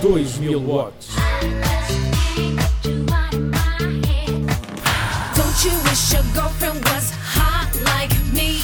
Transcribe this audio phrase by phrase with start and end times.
[0.00, 1.14] 2000 watts.
[5.36, 8.62] Don't you wish your girlfriend was hot like me?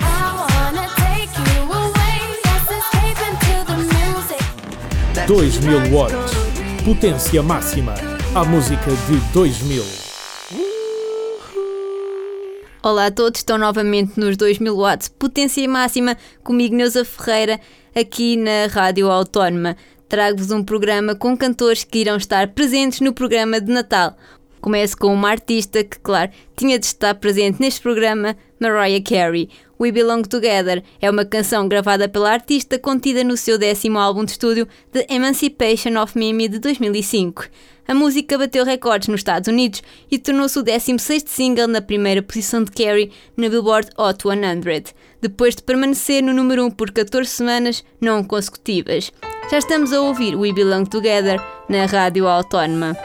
[0.00, 2.18] I wanna take you away.
[2.66, 4.42] Escape into the music.
[5.28, 6.32] 2000 watts.
[6.84, 7.94] Potência máxima.
[8.34, 9.84] A música de 2000.
[12.82, 17.60] Olá a todos, estão novamente nos 2000 watts, potência máxima, comigo Neuza Ferreira,
[17.94, 19.76] aqui na Rádio Autónoma
[20.10, 24.16] trago-vos um programa com cantores que irão estar presentes no programa de Natal.
[24.60, 29.48] Começo com uma artista que, claro, tinha de estar presente neste programa, Mariah Carey.
[29.80, 34.32] We Belong Together é uma canção gravada pela artista contida no seu décimo álbum de
[34.32, 37.44] estúdio The Emancipation of Mimi de 2005.
[37.86, 39.80] A música bateu recordes nos Estados Unidos
[40.10, 45.54] e tornou-se o 16 single na primeira posição de Carey na Billboard Hot 100, depois
[45.54, 49.12] de permanecer no número 1 por 14 semanas não consecutivas.
[49.50, 52.96] Já estamos a ouvir We Belong Together na Rádio Autónoma.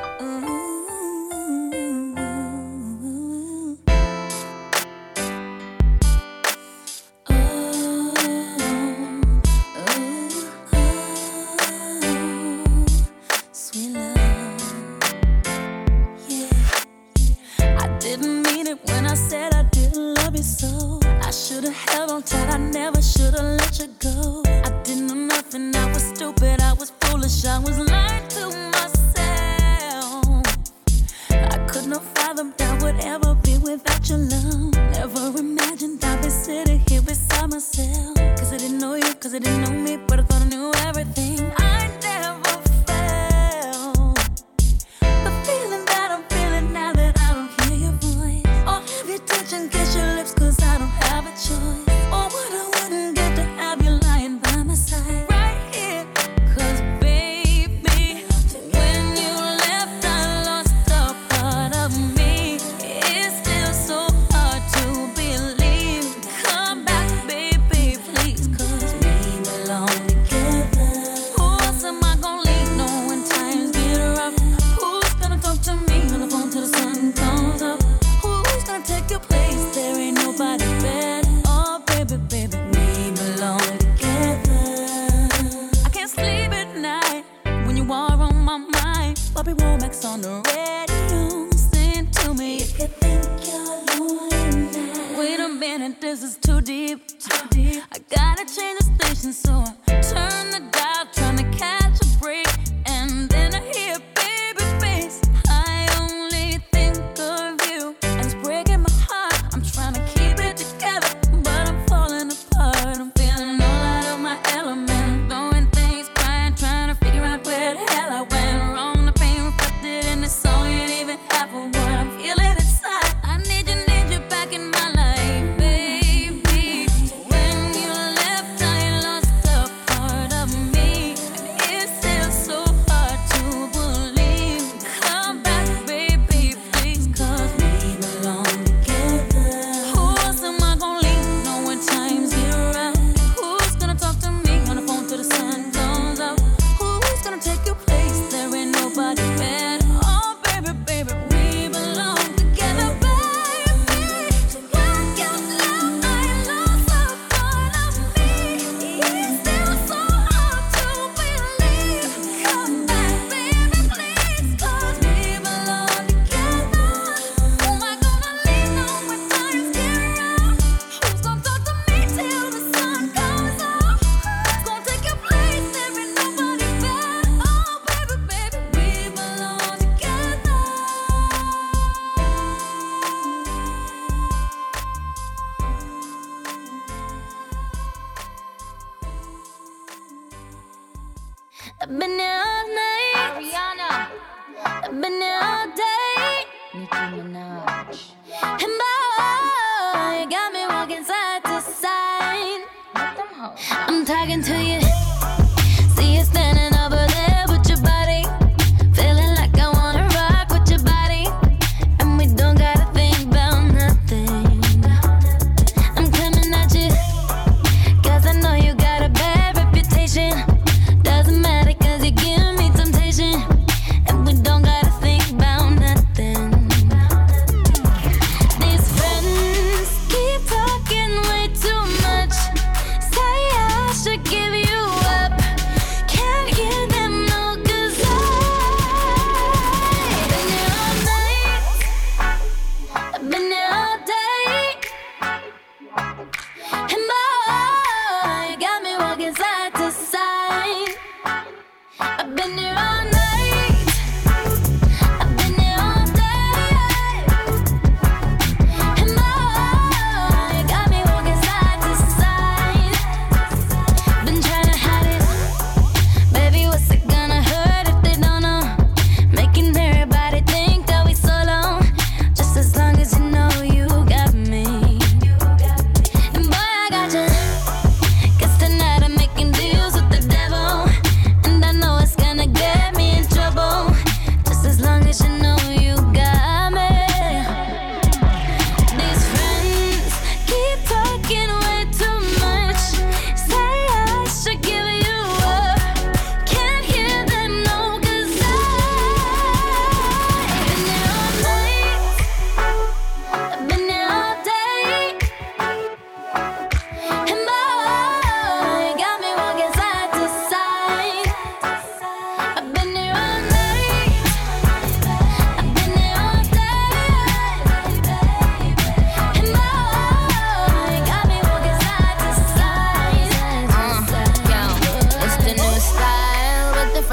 [97.50, 97.84] deep.
[97.92, 100.75] I gotta change the station, so I turn the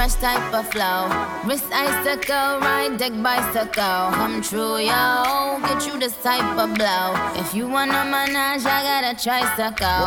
[0.03, 1.07] fresh type of flow.
[1.47, 4.11] Wrist icicle, ride deck bicycle.
[4.19, 5.61] Come true, yo.
[5.63, 7.15] Get you this type of blow.
[7.37, 10.03] If you wanna manage, I got a tricycle.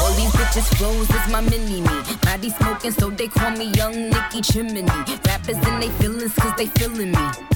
[0.00, 1.96] All these bitches flows is my mini me.
[2.22, 4.82] Body smoking, so they call me Young Nicki Chimney.
[5.26, 7.55] Rappers in they feelings, cause they feeling me.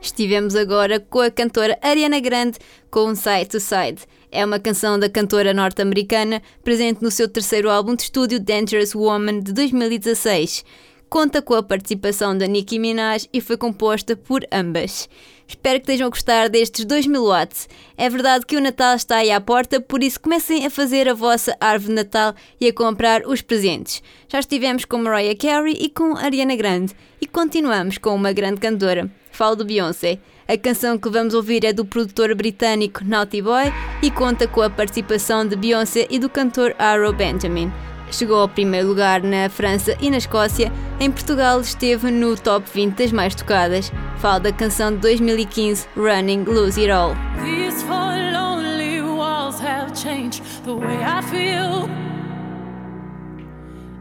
[0.00, 2.58] Estivemos agora com a cantora Ariana Grande
[2.90, 4.02] com Side to Side.
[4.30, 9.40] É uma canção da cantora norte-americana presente no seu terceiro álbum de estúdio Dangerous Woman
[9.40, 10.64] de 2016.
[11.08, 15.08] Conta com a participação da Nicki Minaj e foi composta por ambas.
[15.46, 17.66] Espero que estejam a gostar destes 2000 watts.
[17.96, 21.14] É verdade que o Natal está aí à porta, por isso comecem a fazer a
[21.14, 24.02] vossa árvore de Natal e a comprar os presentes.
[24.28, 29.10] Já estivemos com Mariah Carey e com Ariana Grande e continuamos com uma grande cantora.
[29.32, 30.18] Falo do Beyoncé.
[30.46, 34.68] A canção que vamos ouvir é do produtor britânico Naughty Boy e conta com a
[34.68, 37.72] participação de Beyoncé e do cantor Arrow Benjamin.
[38.10, 40.72] Chegou ao primeiro lugar na França e na Escócia.
[40.98, 43.92] Em Portugal esteve no top 20 das mais tocadas.
[44.18, 47.14] Falo da canção de 2015 Running Lose It All.
[47.44, 51.88] These four lonely walls have changed the way I feel.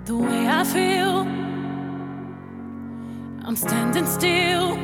[0.05, 1.27] The way I feel.
[3.45, 4.77] I'm standing still.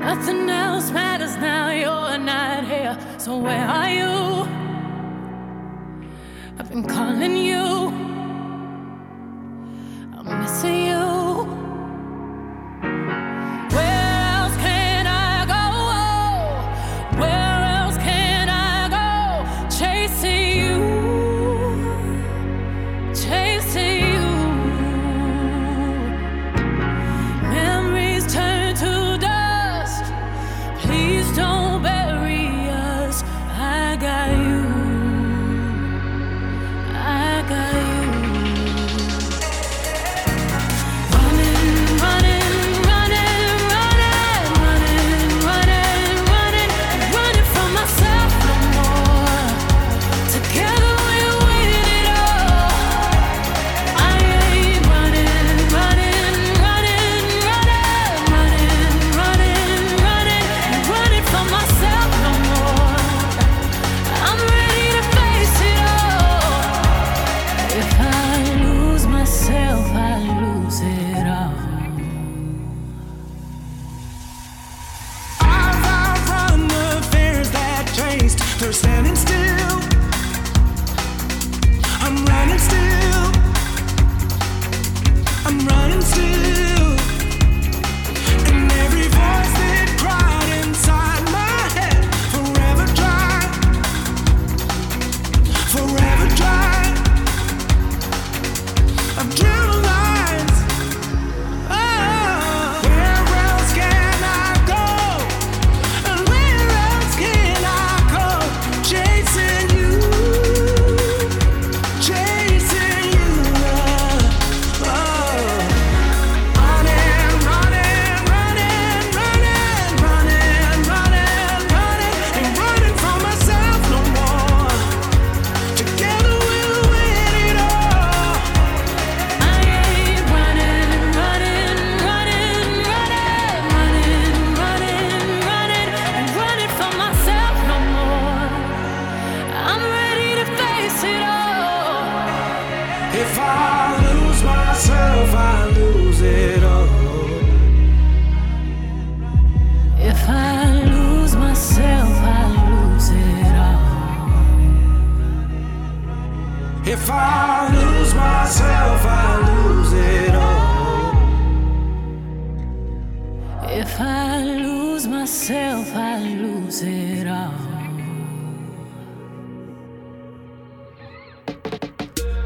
[0.00, 1.70] Nothing else matters now.
[1.70, 2.96] You're not here.
[3.18, 4.48] So where are you?
[6.72, 6.86] I've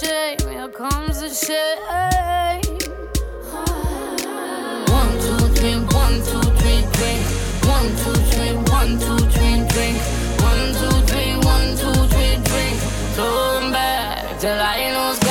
[0.00, 0.38] Shame.
[0.50, 1.78] Here comes the shame.
[4.98, 7.22] One, two, three, one, two, three, drink.
[7.74, 9.96] One, two, three, one, two, three, drink.
[10.48, 12.76] One, two, three, one, two, three, drink.
[13.72, 15.25] Back till I lose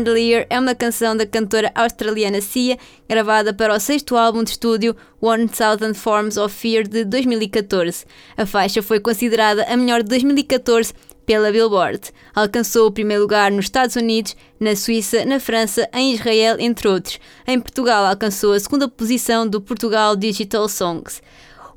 [0.00, 4.96] Chandelier é uma canção da cantora australiana Sia, gravada para o sexto álbum de estúdio
[5.20, 8.06] One Thousand Forms of Fear de 2014.
[8.34, 10.94] A faixa foi considerada a melhor de 2014
[11.26, 12.12] pela Billboard.
[12.34, 17.18] Alcançou o primeiro lugar nos Estados Unidos, na Suíça, na França, em Israel, entre outros.
[17.46, 21.20] Em Portugal alcançou a segunda posição do Portugal Digital Songs.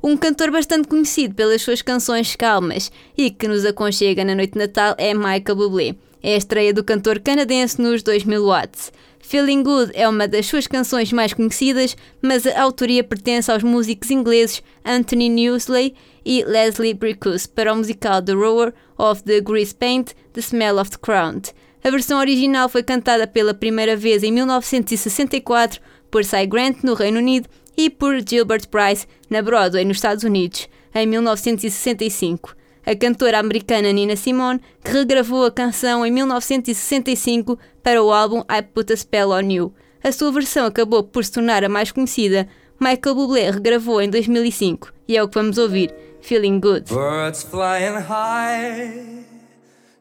[0.02, 4.60] Um cantor bastante conhecido pelas suas canções calmas e que nos aconchega na noite de
[4.60, 5.94] Natal é Michael Bublé.
[6.26, 8.90] É a estreia do cantor canadense nos 2000 watts.
[9.20, 14.10] Feeling Good é uma das suas canções mais conhecidas, mas a autoria pertence aos músicos
[14.10, 20.12] ingleses Anthony Newsley e Leslie Bricusse para o musical The Roar of the Grease Paint,
[20.32, 21.42] The Smell of the Crown.
[21.84, 25.78] A versão original foi cantada pela primeira vez em 1964
[26.10, 30.70] por Cy Grant no Reino Unido e por Gilbert Price na Broadway nos Estados Unidos
[30.94, 32.56] em 1965.
[32.86, 38.62] A cantora americana Nina Simone, que regravou a canção em 1965 para o álbum I
[38.62, 39.74] Put a Spell on You.
[40.02, 42.46] A sua versão acabou por se tornar a mais conhecida.
[42.78, 46.92] Michael Bublé regravou em 2005 e é o que vamos ouvir, Feeling Good.
[46.92, 49.24] Birds flying high,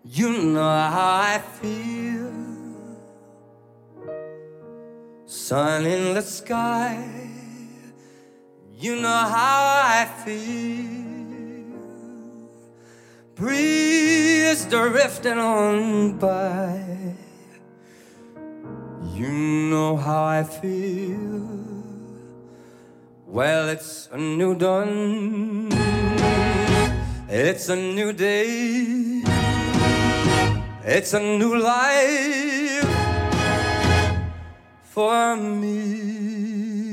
[0.04, 2.34] you know how I feel.
[5.26, 6.98] Sun in the sky,
[8.84, 11.13] You know how I feel.
[13.36, 16.80] Breeze drifting on by.
[19.16, 19.30] You
[19.72, 21.50] know how I feel.
[23.26, 25.70] Well, it's a new dawn.
[27.28, 29.24] It's a new day.
[30.86, 32.86] It's a new life
[34.84, 36.93] for me.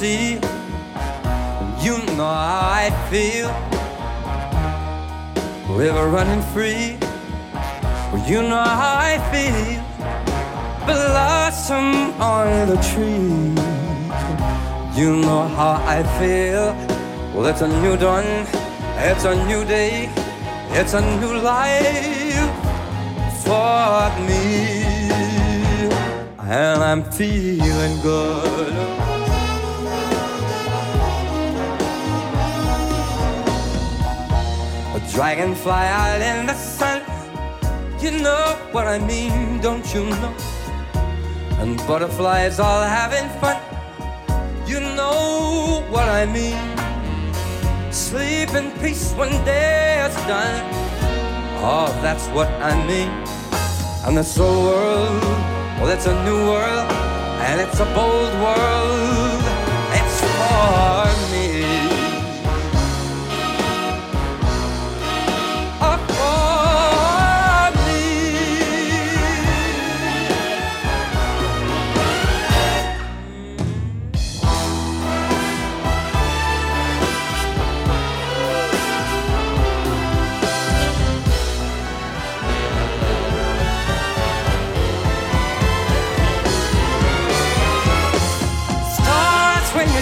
[0.00, 0.40] Sea,
[1.84, 3.50] you know how I feel.
[5.76, 6.96] River running free,
[8.10, 9.84] well, you know how I feel.
[10.86, 13.52] Blossom on the tree,
[14.98, 16.72] you know how I feel.
[17.34, 18.24] Well, it's a new dawn,
[18.96, 20.08] it's a new day,
[20.70, 22.48] it's a new life
[23.44, 24.80] for me,
[26.38, 28.89] and I'm feeling good.
[35.20, 37.02] Dragonfly out in the sun.
[38.00, 40.34] You know what I mean, don't you know?
[41.60, 43.60] And butterflies all having fun.
[44.66, 46.56] You know what I mean.
[47.92, 50.56] Sleep in peace when day is done.
[51.60, 53.10] Oh, that's what I mean.
[54.06, 55.22] And this whole world,
[55.76, 56.90] well, it's a new world,
[57.44, 59.42] and it's a bold world.
[59.98, 60.99] It's for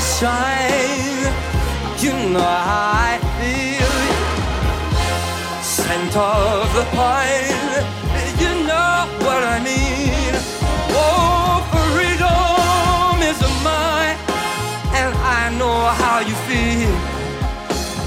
[0.01, 1.27] Stars
[2.03, 3.95] you know how I feel.
[5.61, 7.83] Scent of the pine,
[8.39, 10.35] you know what I mean.
[10.95, 14.17] Oh, freedom is mine,
[14.95, 16.95] and I know how you feel.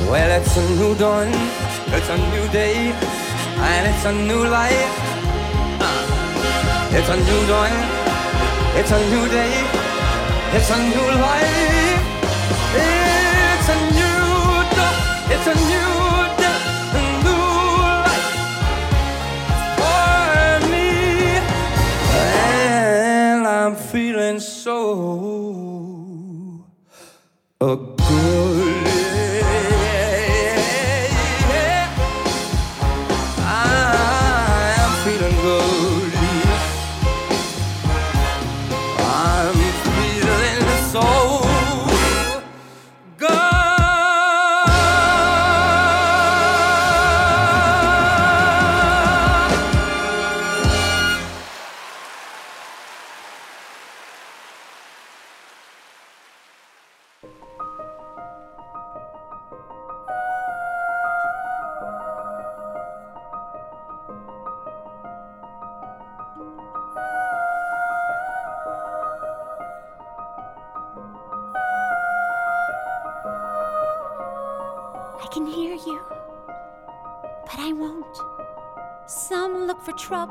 [0.10, 1.30] Well, it's a new dawn,
[1.96, 2.94] it's a new day,
[3.70, 4.96] and it's a new life.
[6.96, 7.74] It's a new dawn,
[8.80, 9.82] it's a new day.
[10.54, 11.81] It's a new life.
[12.74, 14.20] It's a new.
[15.34, 15.94] It's a new
[16.42, 16.60] day.
[16.94, 17.48] A new
[18.06, 18.30] life
[19.80, 20.90] for me.
[22.14, 24.78] And I'm feeling so
[27.60, 27.82] good.
[33.44, 35.91] I'm feeling good.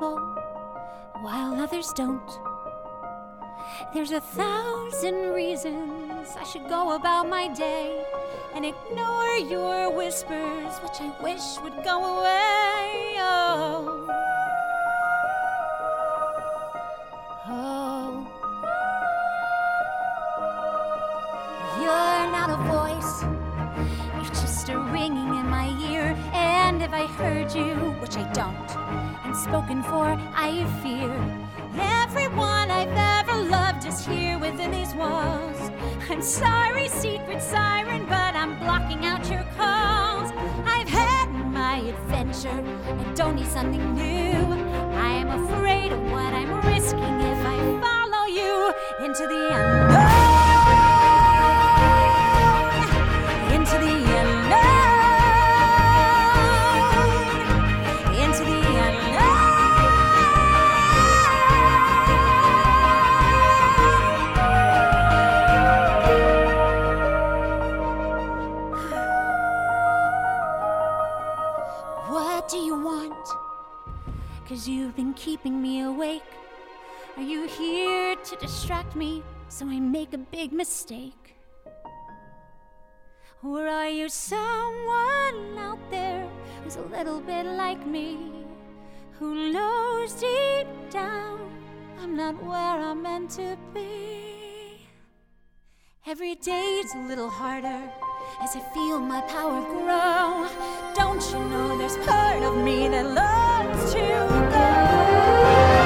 [0.01, 0.19] Trouble,
[1.21, 2.31] while others don't.
[3.93, 8.05] There's a thousand reasons I should go about my day
[8.55, 13.17] and ignore your whispers, which I wish would go away.
[13.19, 14.07] Oh.
[17.49, 18.27] Oh.
[21.79, 23.23] You're not a voice.
[24.15, 26.17] You're just a ringing in my ear.
[26.33, 27.90] And if I heard you,
[28.21, 28.77] I don't,
[29.25, 30.05] and spoken for,
[30.35, 31.11] I fear.
[31.81, 35.71] Everyone I've ever loved is here within these walls.
[36.11, 40.33] I'm sorry, secret siren, but I'm blocking out your calls.
[40.67, 42.63] I've had my adventure.
[42.85, 44.37] I don't need something new.
[44.99, 49.90] I am afraid of what I'm risking if I follow you into the unknown
[78.97, 81.37] me so I make a big mistake?
[83.43, 86.29] Or are you someone out there
[86.63, 88.19] who's a little bit like me?
[89.19, 91.41] Who knows deep down
[92.03, 94.87] I'm not where I'm meant to be?
[96.07, 97.83] Every day's a little harder
[98.43, 100.49] as I feel my power grow.
[100.95, 105.80] Don't you know there's part of me that loves to go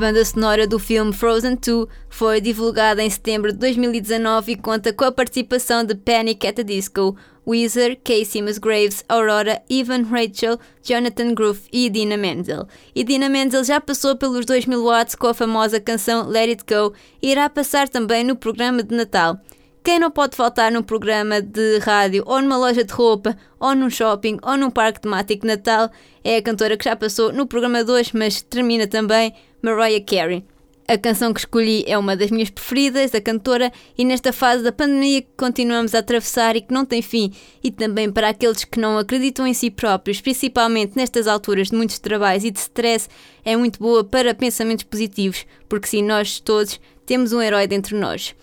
[0.00, 5.04] banda sonora do filme Frozen 2 foi divulgada em setembro de 2019 e conta com
[5.04, 7.14] a participação de Panic at the Disco,
[7.46, 12.66] Weezer, Casey Musgraves, Aurora, Evan Rachel, Jonathan Groove e Idina Menzel.
[12.94, 17.32] Idina Menzel já passou pelos 2000 watts com a famosa canção Let It Go e
[17.32, 19.38] irá passar também no programa de Natal.
[19.82, 23.88] Quem não pode faltar num programa de rádio ou numa loja de roupa ou num
[23.88, 25.90] shopping ou num parque temático de Natal
[26.22, 30.44] é a cantora que já passou no programa 2, mas termina também Mariah Carey.
[30.86, 34.72] A canção que escolhi é uma das minhas preferidas da cantora e nesta fase da
[34.72, 38.78] pandemia que continuamos a atravessar e que não tem fim, e também para aqueles que
[38.78, 43.08] não acreditam em si próprios, principalmente nestas alturas de muitos trabalhos e de stress,
[43.44, 48.00] é muito boa para pensamentos positivos, porque sim, nós todos temos um herói dentro de
[48.02, 48.34] nós.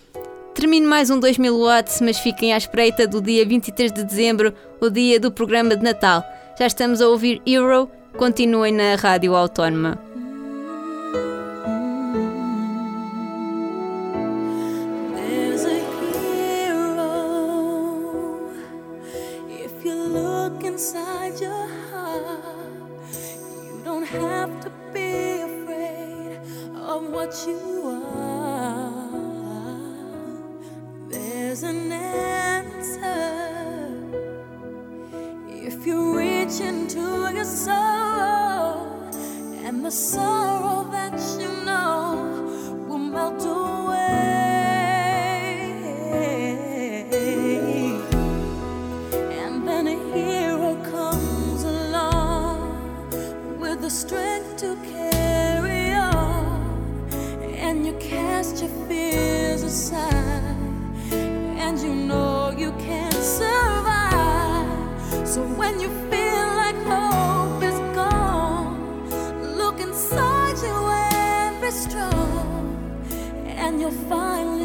[0.58, 4.90] Termino mais um 2000 watts, mas fiquem à espreita do dia 23 de dezembro, o
[4.90, 6.20] dia do programa de Natal.
[6.58, 9.96] Já estamos a ouvir Hero, continuem na Rádio Autónoma.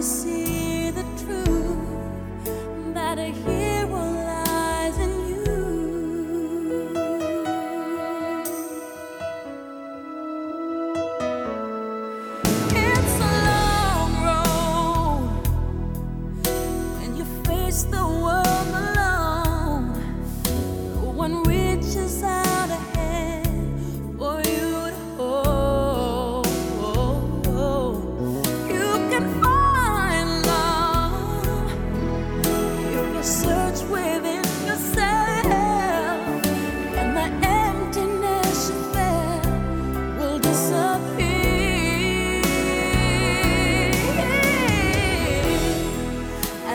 [0.03, 0.42] See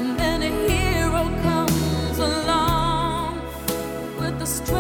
[0.09, 3.43] and then a hero comes along
[4.19, 4.78] with the strength.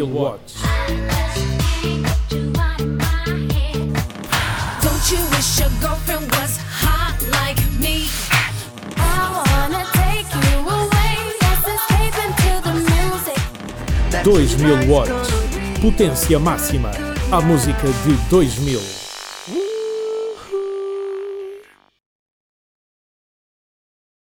[0.00, 0.54] Bill Watts.
[14.24, 15.10] Dois mil watts,
[15.82, 16.90] potência máxima,
[17.30, 18.99] a música de dois mil.